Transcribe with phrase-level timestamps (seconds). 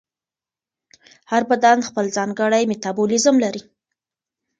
[1.31, 3.63] هر بدن خپل ځانګړی میتابولیزم لري.